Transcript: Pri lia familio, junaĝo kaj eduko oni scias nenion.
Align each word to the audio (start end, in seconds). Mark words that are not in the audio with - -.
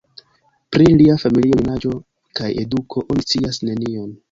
Pri 0.75 0.87
lia 1.01 1.17
familio, 1.25 1.59
junaĝo 1.61 1.93
kaj 2.41 2.51
eduko 2.65 3.07
oni 3.13 3.29
scias 3.29 3.65
nenion. 3.71 4.13